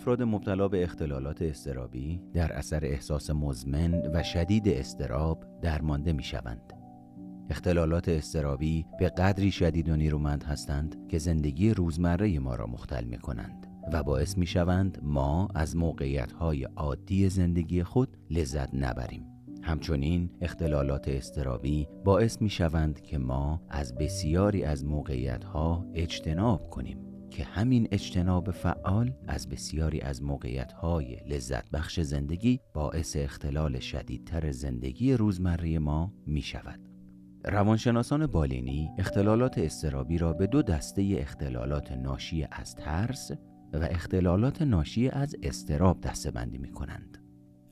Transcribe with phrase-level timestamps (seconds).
[0.00, 6.72] افراد مبتلا به اختلالات استرابی در اثر احساس مزمن و شدید استراب درمانده می شوند.
[7.50, 13.18] اختلالات استرابی به قدری شدید و نیرومند هستند که زندگی روزمره ما را مختل می
[13.18, 19.24] کنند و باعث می شوند ما از موقعیت های عادی زندگی خود لذت نبریم.
[19.62, 27.09] همچنین اختلالات استرابی باعث می شوند که ما از بسیاری از موقعیت ها اجتناب کنیم
[27.30, 34.50] که همین اجتناب فعال از بسیاری از موقعیت های لذت بخش زندگی باعث اختلال شدیدتر
[34.50, 36.80] زندگی روزمره ما می شود.
[37.44, 43.30] روانشناسان بالینی اختلالات استرابی را به دو دسته اختلالات ناشی از ترس
[43.72, 47.18] و اختلالات ناشی از استراب دسته بندی می کنند.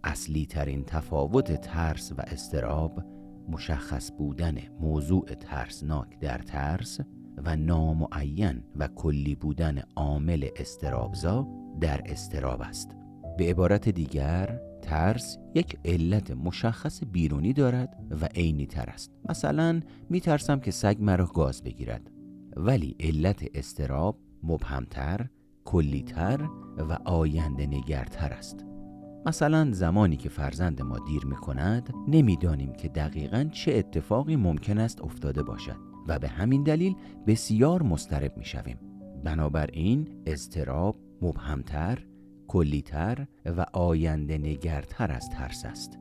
[0.04, 3.02] اصلی ترین تفاوت ترس و استراب
[3.48, 7.00] مشخص بودن موضوع ترسناک در ترس
[7.44, 11.48] و نامعین و کلی بودن عامل استرابزا
[11.80, 12.96] در استراب است.
[13.38, 19.10] به عبارت دیگر ترس یک علت مشخص بیرونی دارد و عینی تر است.
[19.28, 22.10] مثلا می ترسم که سگ مرا گاز بگیرد.
[22.56, 25.26] ولی علت استراب مبهمتر
[25.64, 28.64] کلیتر و آینده نگرتر است.
[29.26, 35.02] مثلا زمانی که فرزند ما دیر می کند نمی‌دانیم که دقیقا چه اتفاقی ممکن است
[35.02, 35.87] افتاده باشد.
[36.09, 36.95] و به همین دلیل
[37.26, 38.78] بسیار مسترب می شویم
[39.24, 41.98] بنابراین استراب مبهمتر
[42.48, 45.98] کلیتر و آینده نگرتر از ترس است.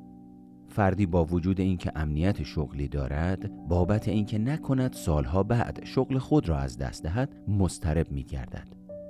[0.67, 6.58] فردی با وجود اینکه امنیت شغلی دارد بابت اینکه نکند سالها بعد شغل خود را
[6.58, 8.67] از دست دهد مسترب می گردد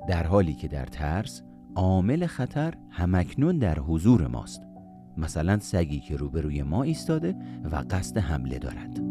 [0.07, 1.41] در حالی که در ترس
[1.75, 4.61] عامل خطر همکنون در حضور ماست.
[5.17, 7.35] مثلا سگی که روبروی ما ایستاده
[7.71, 9.06] و قصد حمله دارد.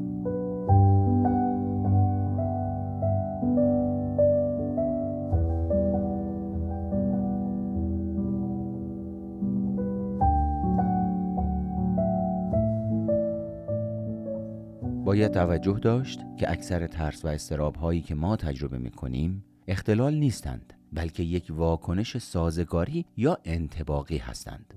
[15.37, 20.75] توجه داشت که اکثر ترس و استراب هایی که ما تجربه می کنیم اختلال نیستند
[20.93, 24.75] بلکه یک واکنش سازگاری یا انتباقی هستند.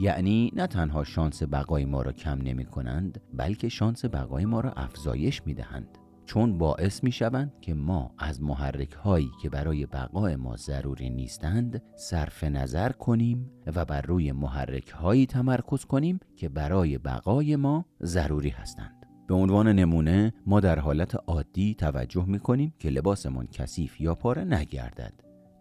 [0.00, 4.72] یعنی نه تنها شانس بقای ما را کم نمی کنند بلکه شانس بقای ما را
[4.72, 10.36] افزایش می دهند چون باعث می شوند که ما از محرک هایی که برای بقای
[10.36, 16.98] ما ضروری نیستند صرف نظر کنیم و بر روی محرک هایی تمرکز کنیم که برای
[16.98, 19.01] بقای ما ضروری هستند.
[19.26, 24.44] به عنوان نمونه ما در حالت عادی توجه می کنیم که لباسمان کثیف یا پاره
[24.44, 25.12] نگردد.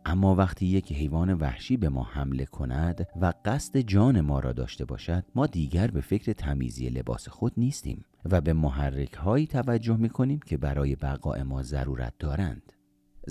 [0.06, 4.86] اما وقتی یک حیوان وحشی به ما حمله کند و قصد جان ما را داشته
[4.86, 10.10] باشد ما دیگر به فکر تمیزی لباس خود نیستیم و به محرک هایی توجه می
[10.10, 12.74] کنیم که برای بقای ما ضرورت دارند.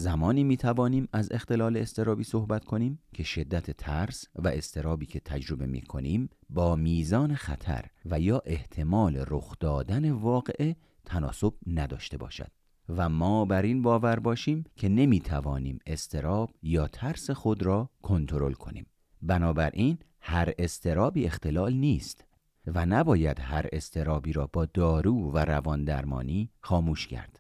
[0.01, 5.67] زمانی می توانیم از اختلال استرابی صحبت کنیم که شدت ترس و استرابی که تجربه
[5.67, 12.51] می کنیم با میزان خطر و یا احتمال رخ دادن واقعه تناسب نداشته باشد.
[12.89, 18.53] و ما بر این باور باشیم که نمی توانیم استراب یا ترس خود را کنترل
[18.53, 18.87] کنیم.
[19.23, 22.25] بنابراین هر استرابی اختلال نیست
[22.67, 27.40] و نباید هر استرابی را با دارو و روان درمانی خاموش کرد.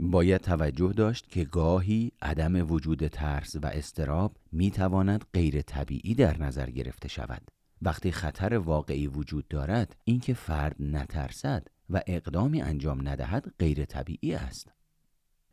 [0.00, 6.42] باید توجه داشت که گاهی عدم وجود ترس و استراب می تواند غیر طبیعی در
[6.42, 7.42] نظر گرفته شود.
[7.82, 14.72] وقتی خطر واقعی وجود دارد اینکه فرد نترسد و اقدامی انجام ندهد غیر طبیعی است.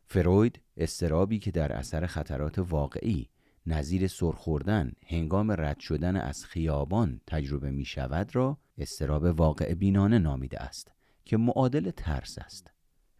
[0.06, 3.28] فروید استرابی که در اثر خطرات واقعی
[3.66, 10.62] نظیر سرخوردن هنگام رد شدن از خیابان تجربه می شود را استراب واقع بینانه نامیده
[10.62, 10.92] است
[11.24, 12.75] که معادل ترس است.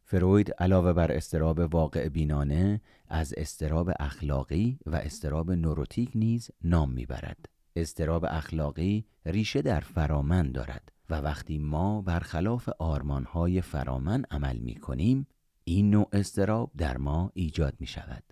[0.09, 7.49] فروید علاوه بر استراب واقع بینانه از استراب اخلاقی و استراب نوروتیک نیز نام می‌برد.
[7.77, 15.27] استراب اخلاقی ریشه در فرامن دارد و وقتی ما برخلاف آرمانهای فرامن عمل می کنیم
[15.65, 18.25] این نوع استراب در ما ایجاد می شود.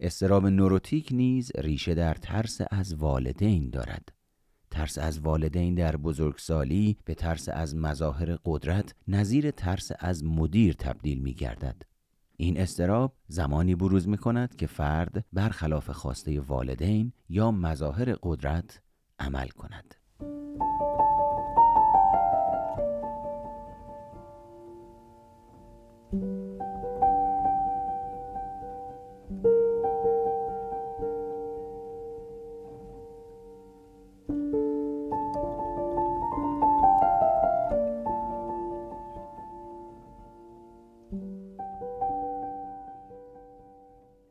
[0.00, 4.17] استراب نوروتیک نیز ریشه در ترس از والدین دارد
[4.70, 11.18] ترس از والدین در بزرگسالی به ترس از مظاهر قدرت نظیر ترس از مدیر تبدیل
[11.18, 11.82] می گردد.
[12.36, 18.80] این استراب زمانی بروز می کند که فرد برخلاف خواسته والدین یا مظاهر قدرت
[19.18, 19.94] عمل کند.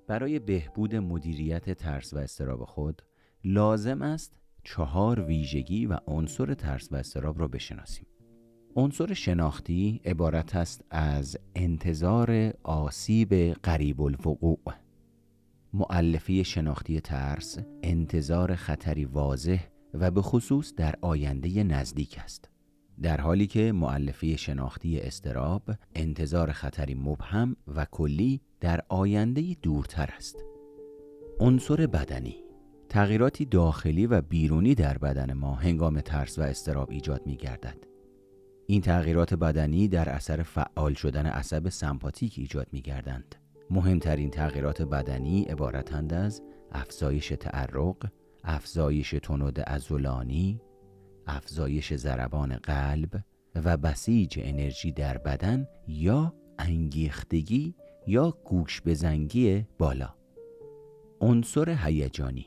[0.08, 3.02] برای بهبود مدیریت ترس و استراب خود
[3.44, 8.08] لازم است چهار ویژگی و عنصر ترس و استراب را بشناسیم.
[8.76, 14.74] عنصر شناختی عبارت است از انتظار آسیب قریب الوقوع.
[15.74, 19.64] معلفه شناختی ترس انتظار خطری واضح
[19.94, 22.50] و به خصوص در آینده نزدیک است.
[23.02, 30.44] در حالی که معلفه شناختی استراب انتظار خطری مبهم و کلی در آینده دورتر است
[31.40, 32.36] عنصر بدنی
[32.90, 37.78] تغییراتی داخلی و بیرونی در بدن ما هنگام ترس و استراب ایجاد می گردد.
[38.66, 43.36] این تغییرات بدنی در اثر فعال شدن عصب سمپاتیک ایجاد می گردند.
[43.70, 46.42] مهمترین تغییرات بدنی عبارتند از
[46.72, 48.06] افزایش تعرق،
[48.44, 50.62] افزایش تنود ازولانی،
[51.28, 53.24] افزایش ضربان قلب
[53.56, 57.76] و بسیج انرژی در بدن یا انگیختگی
[58.08, 60.16] یا گوش بزنگی بالا.
[61.22, 62.46] عنصر هیجانی.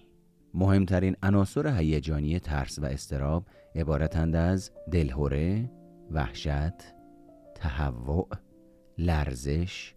[0.54, 5.70] مهمترین عناصر هیجانی ترس و استراب عبارتند از دلهوره،
[6.10, 6.94] وحشت،
[7.54, 8.28] تهوع،
[8.98, 9.94] لرزش،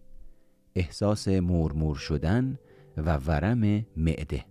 [0.74, 2.58] احساس مورمور شدن
[2.96, 4.44] و ورم معده.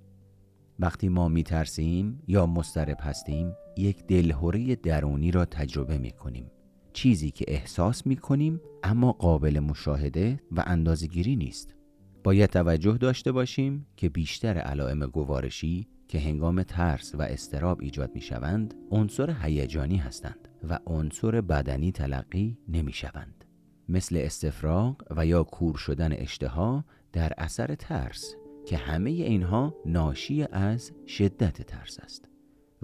[0.79, 6.51] وقتی ما می ترسیم یا مسترب هستیم یک دلهوره درونی را تجربه می کنیم
[6.93, 11.75] چیزی که احساس می کنیم اما قابل مشاهده و اندازگیری نیست.
[12.23, 18.21] باید توجه داشته باشیم که بیشتر علائم گوارشی که هنگام ترس و استراب ایجاد می
[18.21, 23.45] شوند عنصر هیجانی هستند و عنصر بدنی تلقی نمی شوند
[23.89, 28.35] مثل استفراغ و یا کور شدن اشتها در اثر ترس
[28.65, 32.32] که همه اینها ناشی از شدت ترس است.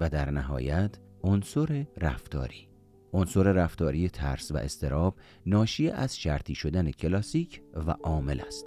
[0.00, 2.68] و در نهایت عنصر رفتاری.
[3.12, 5.16] عنصر رفتاری ترس و استراب
[5.46, 8.66] ناشی از شرطی شدن کلاسیک و عامل است.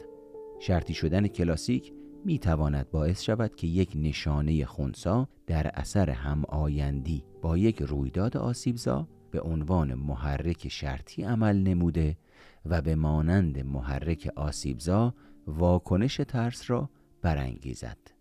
[0.59, 1.93] شرطی شدن کلاسیک
[2.25, 8.37] می تواند باعث شود که یک نشانه خونسا در اثر هم آیندی با یک رویداد
[8.37, 12.17] آسیبزا به عنوان محرک شرطی عمل نموده
[12.65, 15.15] و به مانند محرک آسیبزا
[15.47, 16.89] واکنش ترس را
[17.21, 18.12] برانگیزد.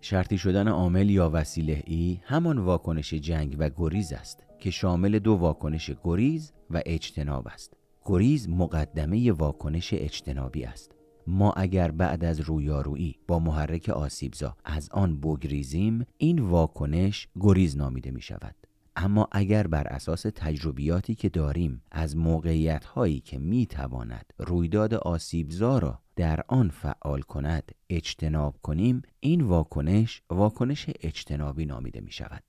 [0.00, 5.32] شرطی شدن عامل یا وسیله ای همان واکنش جنگ و گریز است که شامل دو
[5.32, 7.72] واکنش گریز و اجتناب است.
[8.04, 10.92] گریز مقدمه واکنش اجتنابی است.
[11.26, 18.10] ما اگر بعد از رویارویی با محرک آسیبزا از آن بگریزیم این واکنش گریز نامیده
[18.10, 18.54] می شود
[18.96, 25.78] اما اگر بر اساس تجربیاتی که داریم از موقعیت هایی که می تواند رویداد آسیبزا
[25.78, 32.42] را در آن فعال کند اجتناب کنیم این واکنش واکنش اجتنابی نامیده می شود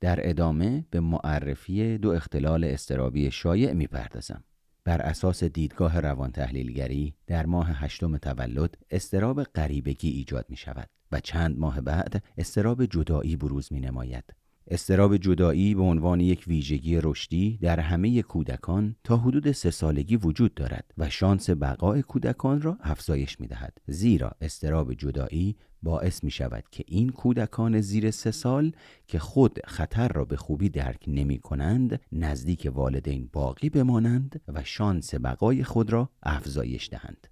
[0.00, 4.44] در ادامه به معرفی دو اختلال استرابی شایع می پردازم
[4.84, 11.20] بر اساس دیدگاه روان تحلیلگری در ماه هشتم تولد استراب غریبگی ایجاد می شود و
[11.20, 14.34] چند ماه بعد استراب جدایی بروز می نماید
[14.68, 20.54] استراب جدایی به عنوان یک ویژگی رشدی در همه کودکان تا حدود سه سالگی وجود
[20.54, 23.78] دارد و شانس بقای کودکان را افزایش می دهد.
[23.86, 28.72] زیرا استراب جدایی باعث می شود که این کودکان زیر سه سال
[29.06, 35.14] که خود خطر را به خوبی درک نمی کنند نزدیک والدین باقی بمانند و شانس
[35.14, 37.31] بقای خود را افزایش دهند.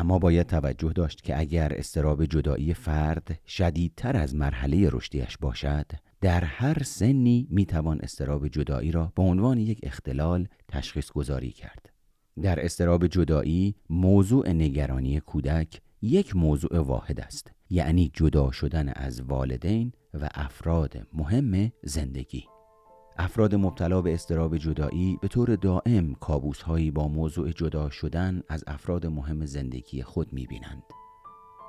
[0.00, 5.86] اما باید توجه داشت که اگر استراب جدایی فرد شدیدتر از مرحله رشدیش باشد
[6.20, 11.90] در هر سنی می توان استراب جدایی را به عنوان یک اختلال تشخیص گذاری کرد.
[12.42, 19.92] در استراب جدایی موضوع نگرانی کودک یک موضوع واحد است یعنی جدا شدن از والدین
[20.14, 22.44] و افراد مهم زندگی
[23.20, 28.64] افراد مبتلا به استراب جدایی به طور دائم کابوس هایی با موضوع جدا شدن از
[28.66, 30.82] افراد مهم زندگی خود می بینند.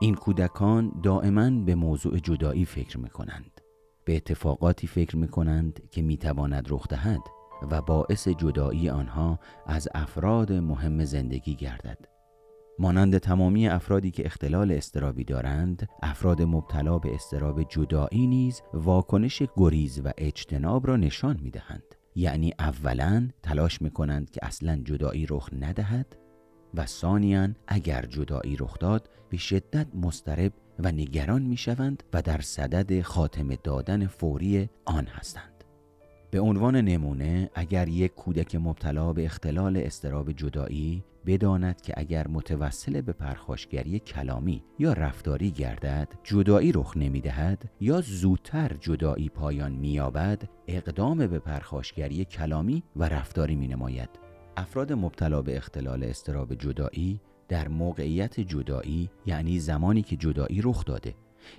[0.01, 3.62] این کودکان دائما به موضوع جدایی فکر می کنند.
[4.05, 7.22] به اتفاقاتی فکر می کنند که می تواند رخ دهد
[7.72, 12.11] و باعث جدایی آنها از افراد مهم زندگی گردد.
[12.82, 20.02] مانند تمامی افرادی که اختلال استرابی دارند، افراد مبتلا به استراب جدایی نیز واکنش گریز
[20.06, 21.84] و اجتناب را نشان می دهند.
[22.16, 26.18] یعنی اولا تلاش می کنند که اصلا جدایی رخ ندهد
[26.74, 32.42] و ثانیا اگر جدایی رخ داد به شدت مسترب و نگران می شوند و در
[32.42, 35.50] صدد خاتمه دادن فوری آن هستند.
[36.32, 43.02] به عنوان نمونه اگر یک کودک مبتلا به اختلال استراب جدایی بداند که اگر متوسل
[43.02, 50.50] به پرخاشگری کلامی یا رفتاری گردد جدایی رخ نمی دهد یا زودتر جدایی پایان مییابد
[50.68, 54.10] اقدام به پرخاشگری کلامی و رفتاری می نماید
[54.58, 61.16] افراد مبتلا به اختلال استراب جدایی در موقعیت جدایی یعنی زمانی که جدایی رخ داده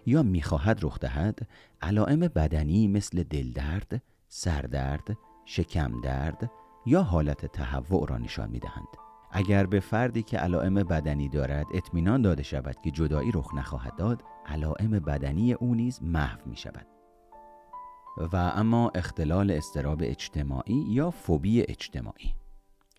[0.06, 1.48] یا می‌خواهد رخ دهد
[1.82, 4.02] علائم بدنی مثل دلدرد،
[4.34, 6.50] سردرد، شکم درد
[6.86, 8.86] یا حالت تهوع را نشان می‌دهند.
[9.32, 14.22] اگر به فردی که علائم بدنی دارد اطمینان داده شود که جدایی رخ نخواهد داد
[14.46, 16.86] علائم بدنی او نیز محو می شود
[18.32, 22.34] و اما اختلال استراب اجتماعی یا فوبی اجتماعی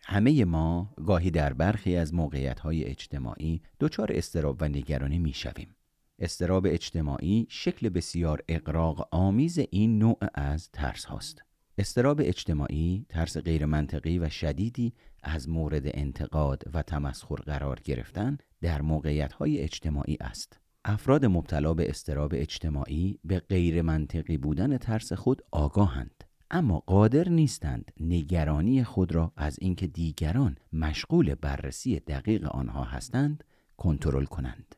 [0.03, 5.75] همه ما گاهی در برخی از موقعیت های اجتماعی دچار استراب و نگرانی می شویم.
[6.19, 11.43] استراب اجتماعی شکل بسیار اقراق آمیز این نوع از ترس هاست.
[11.77, 14.93] استراب اجتماعی ترس غیرمنطقی و شدیدی
[15.23, 20.59] از مورد انتقاد و تمسخر قرار گرفتن در موقعیت های اجتماعی است.
[20.85, 28.83] افراد مبتلا به استراب اجتماعی به غیرمنطقی بودن ترس خود آگاهند اما قادر نیستند نگرانی
[28.83, 33.43] خود را از اینکه دیگران مشغول بررسی دقیق آنها هستند
[33.77, 34.75] کنترل کنند.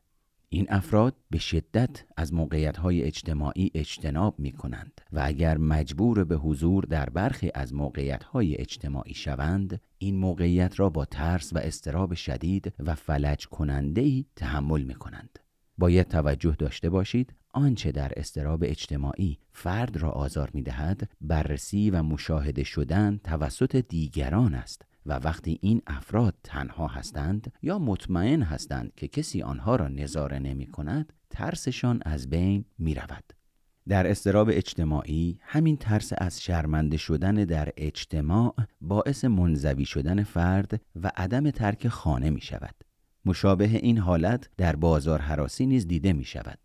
[0.48, 6.36] این افراد به شدت از موقعیت های اجتماعی اجتناب می کنند و اگر مجبور به
[6.36, 12.14] حضور در برخی از موقعیت های اجتماعی شوند این موقعیت را با ترس و استراب
[12.14, 15.38] شدید و فلج کننده ای تحمل می کنند.
[15.78, 22.02] باید توجه داشته باشید آنچه در استراب اجتماعی فرد را آزار می دهد بررسی و
[22.02, 29.08] مشاهده شدن توسط دیگران است و وقتی این افراد تنها هستند یا مطمئن هستند که
[29.08, 33.32] کسی آنها را نظاره نمی کند ترسشان از بین می رود.
[33.88, 41.10] در استراب اجتماعی همین ترس از شرمنده شدن در اجتماع باعث منزوی شدن فرد و
[41.16, 42.74] عدم ترک خانه می شود.
[43.24, 46.58] مشابه این حالت در بازار حراسی نیز دیده می شود.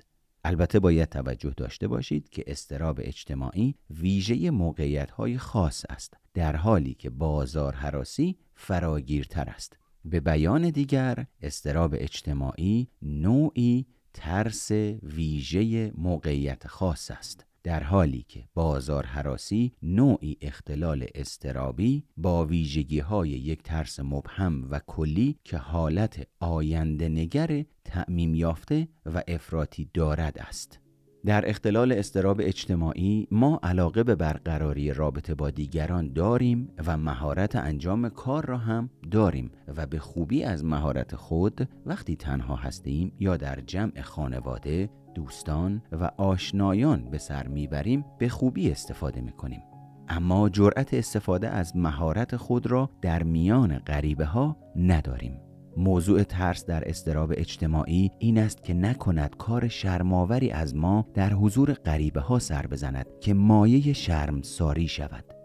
[0.44, 6.94] البته باید توجه داشته باشید که استراب اجتماعی ویژه موقعیت های خاص است در حالی
[6.94, 9.78] که بازار حراسی فراگیرتر است.
[10.06, 14.72] به بیان دیگر استراب اجتماعی نوعی ترس
[15.04, 17.46] ویژه موقعیت خاص است.
[17.63, 24.80] در حالی که بازار حراسی نوعی اختلال استرابی با ویژگی های یک ترس مبهم و
[24.88, 30.80] کلی که حالت آینده نگر تعمیم یافته و افراطی دارد است.
[31.25, 38.10] در اختلال استراب اجتماعی ما علاقه به برقراری رابطه با دیگران داریم و مهارت انجام
[38.10, 43.60] کار را هم داریم و به خوبی از مهارت خود وقتی تنها هستیم یا در
[43.60, 49.62] جمع خانواده دوستان و آشنایان به سر می‌بریم به خوبی استفاده می‌کنیم.
[50.08, 55.39] اما جرأت استفاده از مهارت خود را در میان غریبه ها نداریم.
[55.77, 61.74] موضوع ترس در استراب اجتماعی این است که نکند کار شرماوری از ما در حضور
[61.74, 65.41] غریبه ها سر بزند که مایه شرم ساری شود.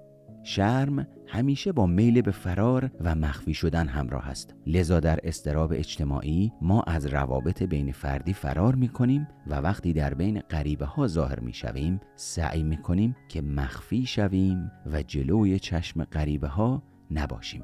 [0.47, 4.55] شرم همیشه با میل به فرار و مخفی شدن همراه است.
[4.67, 10.15] لذا در استراب اجتماعی ما از روابط بین فردی فرار می کنیم و وقتی در
[10.15, 16.05] بین غریبه ها ظاهر می شویم سعی می کنیم که مخفی شویم و جلوی چشم
[16.05, 17.62] غریبه ها نباشیم.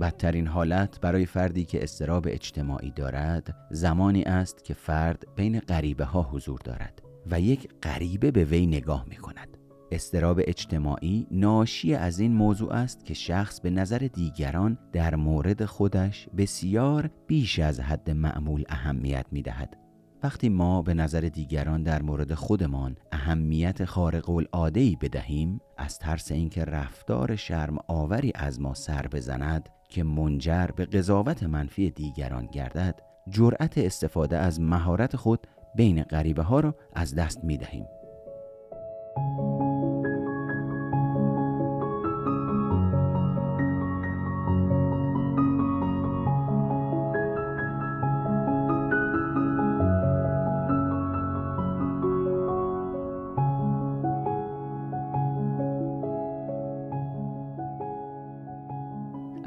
[0.00, 6.22] بدترین حالت برای فردی که استراب اجتماعی دارد زمانی است که فرد بین غریبه ها
[6.22, 9.53] حضور دارد و یک غریبه به وی نگاه می کند
[9.94, 16.28] استراب اجتماعی ناشی از این موضوع است که شخص به نظر دیگران در مورد خودش
[16.36, 19.76] بسیار بیش از حد معمول اهمیت می دهد.
[20.22, 26.32] وقتی ما به نظر دیگران در مورد خودمان اهمیت خارق العاده ای بدهیم از ترس
[26.32, 33.00] اینکه رفتار شرم آوری از ما سر بزند که منجر به قضاوت منفی دیگران گردد
[33.28, 35.46] جرأت استفاده از مهارت خود
[35.76, 37.86] بین غریبه ها را از دست می دهیم.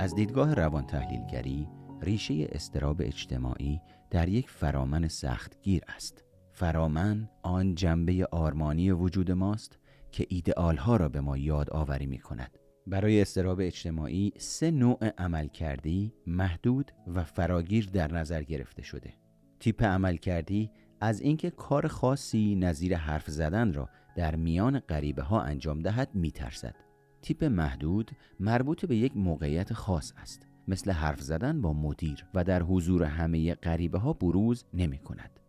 [0.07, 1.67] از دیدگاه روان تحلیلگری
[2.01, 6.23] ریشه استراب اجتماعی در یک فرامن سختگیر است.
[6.51, 9.79] فرامن آن جنبه آرمانی وجود ماست
[10.11, 15.09] که ایدئال ها را به ما یاد آوری می کند برای استراب اجتماعی سه نوع
[15.17, 19.13] عمل کردی محدود و فراگیر در نظر گرفته شده.
[19.59, 20.71] تیپ عمل کردی
[21.01, 26.31] از اینکه کار خاصی نظیر حرف زدن را در میان غریبه ها انجام دهد می
[26.31, 26.86] ترسد
[27.27, 32.63] تیپ محدود مربوط به یک موقعیت خاص است مثل حرف زدن با مدیر و در
[32.63, 35.39] حضور همه غریبه ها بروز نمی کند.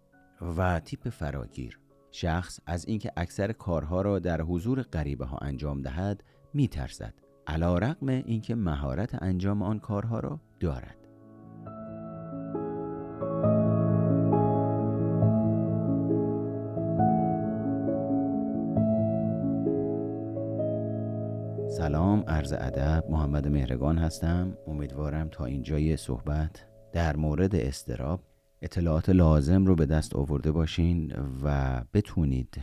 [0.56, 1.78] و تیپ فراگیر
[2.10, 7.14] شخص از اینکه اکثر کارها را در حضور غریبه ها انجام دهد می ترسد
[7.46, 10.97] علا اینکه مهارت انجام آن کارها را دارد.
[22.26, 24.56] عرض ادب محمد مهرگان هستم.
[24.66, 28.20] امیدوارم تا اینجای صحبت در مورد استراب
[28.62, 32.60] اطلاعات لازم رو به دست آورده باشین و بتونید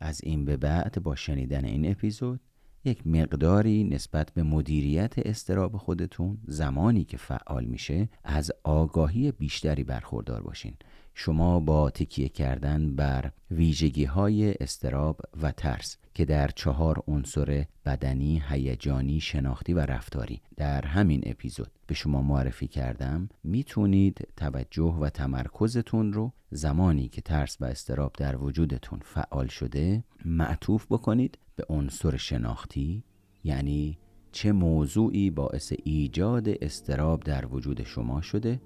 [0.00, 2.40] از این به بعد با شنیدن این اپیزود
[2.84, 10.42] یک مقداری نسبت به مدیریت استراب خودتون زمانی که فعال میشه از آگاهی بیشتری برخوردار
[10.42, 10.74] باشین.
[11.14, 18.42] شما با تکیه کردن بر ویژگی های استراب و ترس که در چهار عنصر بدنی،
[18.48, 26.12] هیجانی، شناختی و رفتاری در همین اپیزود به شما معرفی کردم می‌تونید توجه و تمرکزتون
[26.12, 33.04] رو زمانی که ترس و استراب در وجودتون فعال شده معطوف بکنید به عنصر شناختی
[33.44, 33.98] یعنی
[34.32, 38.60] چه موضوعی باعث ایجاد استراب در وجود شما شده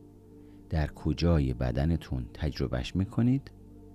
[0.70, 3.50] در کجای بدنتون تجربهش می‌کنید؟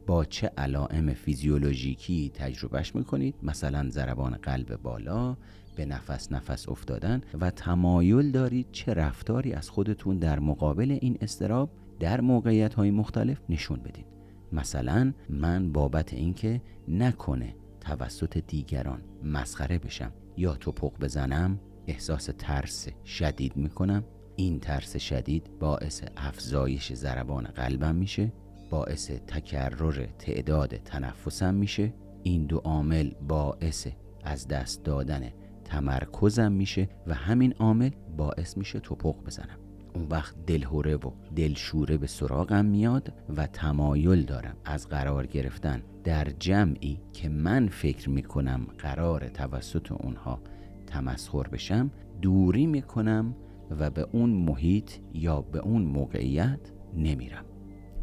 [0.07, 5.37] با چه علائم فیزیولوژیکی تجربهش می‌کنید؟ مثلا ضربان قلب بالا
[5.75, 11.69] به نفس نفس افتادن و تمایل دارید چه رفتاری از خودتون در مقابل این استراب
[11.99, 14.05] در موقعیت های مختلف نشون بدید.
[14.51, 23.57] مثلا من بابت اینکه نکنه توسط دیگران مسخره بشم یا توپق بزنم احساس ترس شدید
[23.57, 24.03] می‌کنم.
[24.35, 28.31] این ترس شدید باعث افزایش ضربان قلبم میشه
[28.69, 33.87] باعث تکرر تعداد تنفسم میشه این دو عامل باعث
[34.23, 35.29] از دست دادن
[35.65, 39.57] تمرکزم میشه و همین عامل باعث میشه توپق بزنم.
[39.95, 46.27] اون وقت دلهوره و دلشوره به سراغم میاد و تمایل دارم از قرار گرفتن در
[46.39, 50.39] جمعی که من فکر می‌کنم قرار توسط اونها
[50.87, 53.35] تمسخر بشم دوری می‌کنم
[53.71, 56.59] و به اون محیط یا به اون موقعیت
[56.95, 57.45] نمیرم.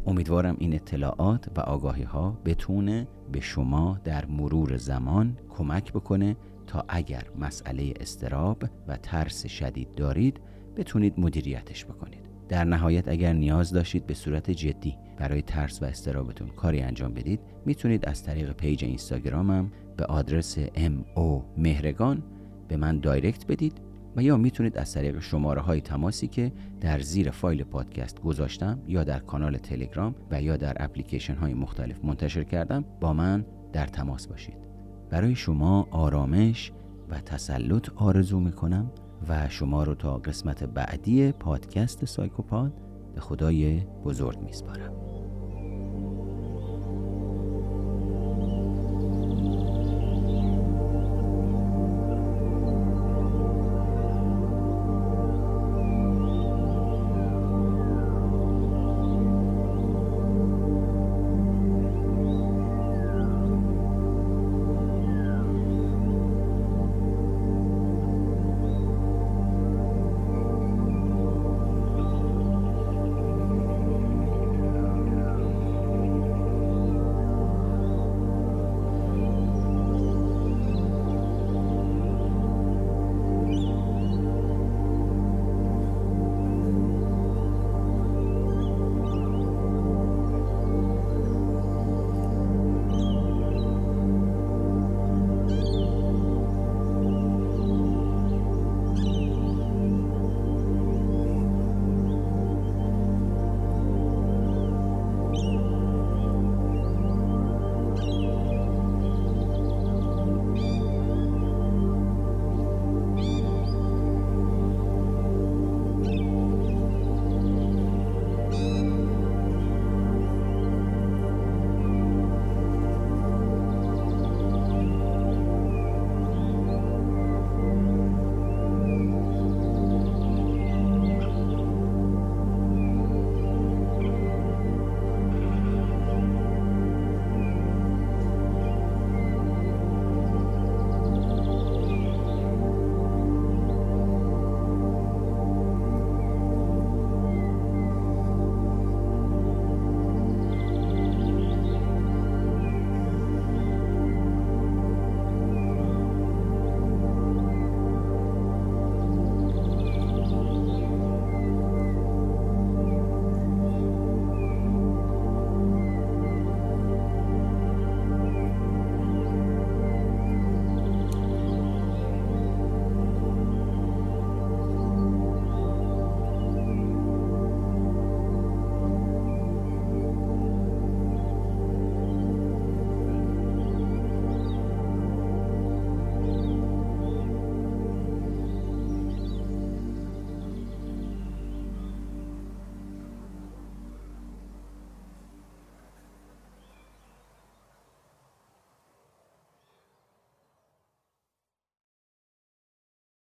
[0.06, 6.84] امیدوارم این اطلاعات و آگاهی ها بتونه به شما در مرور زمان کمک بکنه تا
[6.88, 10.40] اگر مسئله اضطراب و ترس شدید دارید
[10.76, 12.30] بتونید مدیریتش بکنید.
[12.48, 17.40] در نهایت اگر نیاز داشتید به صورت جدی برای ترس و اضطرابتون کاری انجام بدید
[17.66, 21.04] می‌تونید از طریق page اینستاگرامم به آدرس ام
[21.56, 22.22] مهرگان
[22.68, 23.80] به من direct بدید
[24.16, 29.04] و یا می‌تونید از طریق شماره های تماسی که در زیر فایل پادکست گذاشتم یا
[29.04, 34.26] در کانال تلگرام و یا در اپلیکیشن های مختلف منتشر کردم با من در تماس
[34.26, 34.56] باشید.
[35.10, 36.72] برای شما آرامش
[37.08, 38.90] و تسلط آرزو می‌کنم
[39.28, 42.72] و شما رو تا قسمت بعدی پادکست سایکوپاد
[43.14, 45.09] به خدای بزرگ میسپارم.